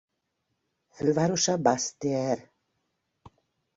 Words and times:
Fővárosa 0.89 1.57
Basse-Terre. 1.57 2.51